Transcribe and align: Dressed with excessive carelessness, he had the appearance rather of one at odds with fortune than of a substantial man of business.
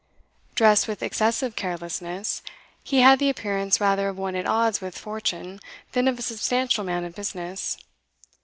Dressed 0.55 0.87
with 0.87 1.03
excessive 1.03 1.55
carelessness, 1.55 2.41
he 2.83 3.01
had 3.01 3.19
the 3.19 3.29
appearance 3.29 3.79
rather 3.79 4.09
of 4.09 4.17
one 4.17 4.35
at 4.35 4.47
odds 4.47 4.81
with 4.81 4.97
fortune 4.97 5.59
than 5.91 6.07
of 6.07 6.17
a 6.17 6.23
substantial 6.23 6.83
man 6.83 7.05
of 7.05 7.13
business. 7.13 7.77